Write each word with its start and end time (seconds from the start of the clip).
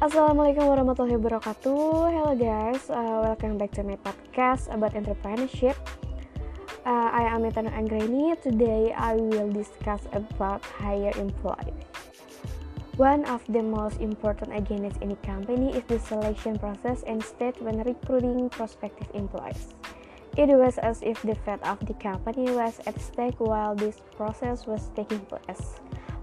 Assalamualaikum 0.00 0.64
warahmatullahi 0.64 1.20
wabarakatuh. 1.20 2.08
Hello 2.08 2.32
guys, 2.32 2.88
uh, 2.88 3.20
welcome 3.20 3.60
back 3.60 3.68
to 3.76 3.84
my 3.84 4.00
podcast 4.00 4.72
about 4.72 4.96
entrepreneurship. 4.96 5.76
Uh, 6.88 7.12
I 7.12 7.28
am 7.28 7.44
Etana 7.44 7.68
Anggreni. 7.68 8.32
Today 8.40 8.96
I 8.96 9.20
will 9.20 9.52
discuss 9.52 10.00
about 10.16 10.64
hire 10.64 11.12
employee. 11.20 11.76
One 12.96 13.28
of 13.28 13.44
the 13.52 13.60
most 13.60 14.00
important 14.00 14.56
agendas 14.56 14.96
in 15.04 15.12
a 15.12 15.20
company 15.20 15.76
is 15.76 15.84
the 15.84 16.00
selection 16.00 16.56
process 16.56 17.04
state 17.20 17.60
when 17.60 17.84
recruiting 17.84 18.48
prospective 18.48 19.12
employees. 19.12 19.76
It 20.32 20.48
was 20.48 20.80
as 20.80 21.04
if 21.04 21.20
the 21.20 21.36
fate 21.44 21.60
of 21.68 21.76
the 21.84 21.92
company 22.00 22.48
was 22.48 22.80
at 22.88 22.96
stake 23.04 23.36
while 23.36 23.76
this 23.76 24.00
process 24.16 24.64
was 24.64 24.88
taking 24.96 25.20
place. 25.28 25.76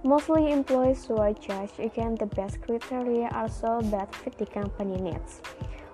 Mostly 0.07 0.53
employees 0.53 1.03
who 1.03 1.17
are 1.17 1.33
judged 1.33 1.81
against 1.81 2.19
the 2.19 2.27
best 2.27 2.61
criteria 2.61 3.27
are 3.33 3.49
so 3.49 3.81
that 3.91 4.15
fit 4.15 4.37
the 4.37 4.45
company 4.45 4.95
needs. 5.01 5.41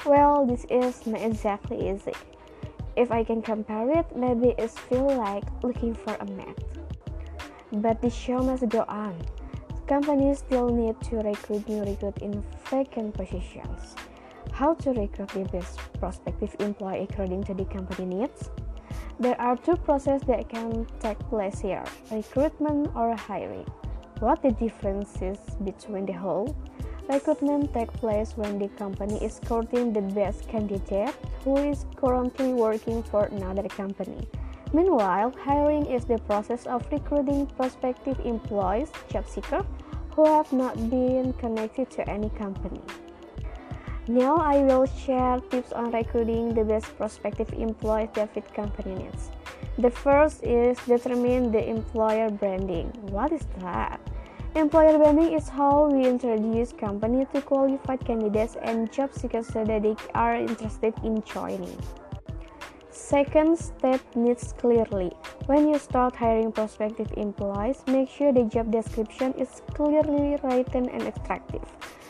Well, 0.05 0.45
this 0.45 0.67
is 0.69 1.07
not 1.07 1.19
exactly 1.19 1.89
easy. 1.89 2.13
If 2.95 3.11
I 3.11 3.23
can 3.23 3.41
compare 3.41 3.89
it, 3.89 4.05
maybe 4.15 4.49
it 4.59 4.69
feels 4.69 5.13
like 5.13 5.45
looking 5.63 5.95
for 5.95 6.13
a 6.13 6.25
mate. 6.25 6.61
But 7.71 8.03
the 8.03 8.11
show 8.11 8.37
must 8.37 8.69
go 8.69 8.85
on. 8.87 9.17
Companies 9.87 10.45
still 10.45 10.69
need 10.69 11.01
to 11.09 11.15
recruit 11.15 11.67
new 11.67 11.81
recruit 11.81 12.19
in 12.19 12.43
vacant 12.69 13.15
positions. 13.15 13.95
How 14.51 14.75
to 14.75 14.91
recruit 14.91 15.29
the 15.29 15.45
best 15.45 15.79
prospective 15.99 16.55
employee 16.59 17.07
according 17.09 17.45
to 17.45 17.55
the 17.55 17.65
company 17.65 18.05
needs? 18.05 18.51
There 19.19 19.41
are 19.41 19.57
two 19.57 19.75
processes 19.75 20.21
that 20.27 20.49
can 20.49 20.85
take 20.99 21.17
place 21.29 21.59
here 21.59 21.83
recruitment 22.11 22.95
or 22.95 23.15
hiring. 23.15 23.65
What 24.23 24.41
the 24.41 24.51
differences 24.51 25.37
between 25.65 26.05
the 26.05 26.13
whole? 26.13 26.55
Recruitment 27.09 27.73
takes 27.73 27.93
place 27.97 28.37
when 28.37 28.57
the 28.57 28.69
company 28.69 29.21
is 29.21 29.41
courting 29.45 29.91
the 29.91 29.99
best 29.99 30.47
candidate 30.47 31.13
who 31.43 31.57
is 31.57 31.83
currently 31.97 32.53
working 32.53 33.03
for 33.03 33.25
another 33.25 33.67
company. 33.67 34.25
Meanwhile, 34.71 35.33
hiring 35.43 35.87
is 35.87 36.05
the 36.05 36.19
process 36.19 36.65
of 36.67 36.89
recruiting 36.89 37.47
prospective 37.47 38.17
employees, 38.23 38.93
job 39.11 39.27
seekers, 39.27 39.65
who 40.15 40.23
have 40.23 40.53
not 40.53 40.77
been 40.89 41.33
connected 41.33 41.91
to 41.91 42.09
any 42.09 42.29
company. 42.29 42.79
Now 44.07 44.37
I 44.37 44.63
will 44.63 44.85
share 44.85 45.41
tips 45.51 45.73
on 45.73 45.91
recruiting 45.91 46.53
the 46.53 46.63
best 46.63 46.95
prospective 46.95 47.51
employees 47.51 48.07
that 48.13 48.33
fit 48.33 48.47
company 48.53 48.95
needs. 49.03 49.31
The 49.77 49.91
first 49.91 50.43
is 50.43 50.77
determine 50.87 51.51
the 51.51 51.67
employer 51.67 52.29
branding. 52.29 52.87
What 53.11 53.33
is 53.33 53.45
that? 53.59 53.99
Employer 54.55 54.99
branding 54.99 55.33
is 55.33 55.49
how 55.49 55.89
we 55.89 56.05
introduce 56.07 56.73
company 56.73 57.25
to 57.33 57.41
qualified 57.41 58.05
candidates 58.05 58.55
and 58.61 58.91
job 58.93 59.11
seekers 59.11 59.47
so 59.47 59.65
that 59.65 59.81
they 59.81 59.95
are 60.13 60.35
interested 60.35 60.93
in 61.03 61.23
joining. 61.23 61.75
Second 62.91 63.57
step 63.57 63.99
needs 64.15 64.53
clearly. 64.53 65.11
When 65.47 65.67
you 65.67 65.79
start 65.79 66.15
hiring 66.15 66.51
prospective 66.51 67.11
employees, 67.17 67.81
make 67.87 68.11
sure 68.11 68.31
the 68.31 68.43
job 68.43 68.71
description 68.71 69.33
is 69.33 69.63
clearly 69.73 70.37
written 70.43 70.87
and 70.87 71.01
attractive 71.01 71.65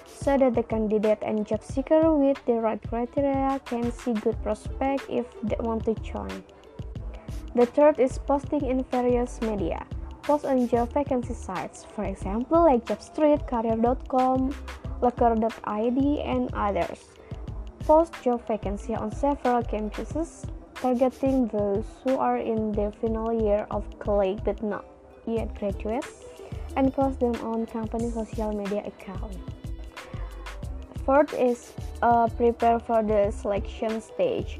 so 0.05 0.37
that 0.37 0.53
the 0.53 0.63
candidate 0.63 1.19
and 1.21 1.47
job 1.47 1.63
seeker 1.63 2.13
with 2.13 2.43
the 2.45 2.59
right 2.59 2.81
criteria 2.89 3.61
can 3.63 3.89
see 3.89 4.11
good 4.11 4.35
prospect 4.43 5.03
if 5.09 5.25
they 5.43 5.55
want 5.61 5.85
to 5.85 5.93
join. 6.03 6.43
The 7.55 7.67
third 7.67 8.01
is 8.01 8.17
posting 8.17 8.65
in 8.65 8.83
various 8.91 9.39
media 9.39 9.87
post 10.23 10.45
on 10.45 10.67
job 10.67 10.91
vacancy 10.93 11.33
sites, 11.33 11.85
for 11.95 12.05
example 12.05 12.63
like 12.63 12.85
JobStreet, 12.85 13.47
Karir.com, 13.47 14.55
Loker.id, 15.01 16.21
and 16.21 16.49
others. 16.53 16.99
Post 17.85 18.13
job 18.23 18.47
vacancy 18.47 18.95
on 18.95 19.11
several 19.11 19.61
campuses, 19.63 20.47
targeting 20.75 21.47
those 21.47 21.85
who 22.03 22.17
are 22.17 22.37
in 22.37 22.71
the 22.71 22.91
final 23.01 23.33
year 23.33 23.67
of 23.69 23.83
college 23.99 24.39
but 24.45 24.63
not 24.63 24.85
yet 25.27 25.53
graduates, 25.59 26.23
and 26.77 26.93
post 26.93 27.19
them 27.19 27.35
on 27.43 27.65
company 27.65 28.09
social 28.11 28.53
media 28.53 28.83
account. 28.87 29.37
Fourth 31.05 31.33
is 31.33 31.73
uh, 32.01 32.27
prepare 32.27 32.79
for 32.79 33.03
the 33.03 33.29
selection 33.31 33.99
stage. 33.99 34.59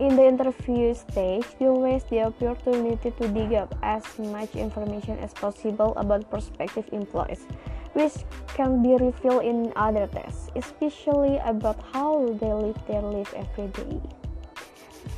In 0.00 0.16
the 0.16 0.26
interview 0.26 0.94
stage, 0.94 1.44
you 1.60 1.72
waste 1.72 2.08
the 2.08 2.22
opportunity 2.24 3.10
to 3.10 3.28
dig 3.28 3.52
up 3.52 3.74
as 3.82 4.02
much 4.18 4.56
information 4.56 5.18
as 5.18 5.32
possible 5.34 5.92
about 5.96 6.30
prospective 6.30 6.88
employees, 6.92 7.46
which 7.92 8.24
can 8.48 8.82
be 8.82 8.96
revealed 8.96 9.44
in 9.44 9.72
other 9.76 10.06
tests, 10.06 10.48
especially 10.56 11.36
about 11.44 11.78
how 11.92 12.34
they 12.40 12.52
live 12.52 12.78
their 12.88 13.02
life 13.02 13.32
every 13.36 13.68
day. 13.68 14.00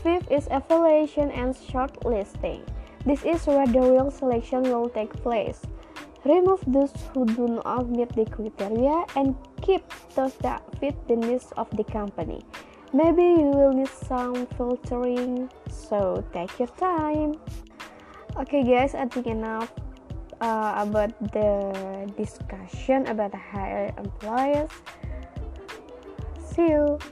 Fifth 0.02 0.30
is 0.30 0.48
evaluation 0.50 1.30
and 1.30 1.54
shortlisting. 1.54 2.66
This 3.06 3.24
is 3.24 3.46
where 3.46 3.66
the 3.66 3.80
real 3.80 4.10
selection 4.10 4.62
will 4.62 4.88
take 4.88 5.12
place. 5.22 5.62
Remove 6.24 6.64
those 6.66 6.92
who 7.12 7.24
do 7.26 7.60
not 7.62 7.88
meet 7.88 8.08
the 8.16 8.24
criteria 8.24 9.04
and 9.14 9.36
keep 9.62 9.84
those 10.14 10.34
that 10.40 10.64
fit 10.80 10.96
the 11.06 11.16
needs 11.16 11.52
of 11.56 11.68
the 11.76 11.84
company. 11.84 12.40
Maybe 12.94 13.42
you 13.42 13.50
will 13.50 13.74
need 13.74 13.90
some 13.90 14.46
filtering, 14.54 15.50
so 15.66 16.22
take 16.32 16.54
your 16.62 16.70
time. 16.78 17.34
Okay, 18.38 18.62
guys, 18.62 18.94
I 18.94 19.10
think 19.10 19.26
enough 19.26 19.74
uh, 20.40 20.78
about 20.78 21.10
the 21.34 22.06
discussion 22.16 23.10
about 23.10 23.34
hire 23.34 23.90
employees. 23.98 24.70
See 26.38 26.70
you. 26.70 27.02